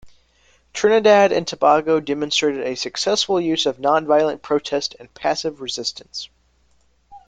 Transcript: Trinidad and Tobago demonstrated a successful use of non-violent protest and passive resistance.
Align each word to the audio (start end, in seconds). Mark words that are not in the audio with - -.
Trinidad 0.73 1.31
and 1.31 1.47
Tobago 1.47 1.99
demonstrated 1.99 2.65
a 2.65 2.73
successful 2.73 3.39
use 3.39 3.67
of 3.67 3.77
non-violent 3.79 4.41
protest 4.41 4.95
and 4.99 5.13
passive 5.13 5.61
resistance. 5.61 6.27